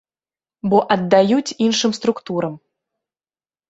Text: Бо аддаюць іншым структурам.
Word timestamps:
Бо 0.71 0.77
аддаюць 0.95 1.55
іншым 1.69 1.97
структурам. 2.01 2.53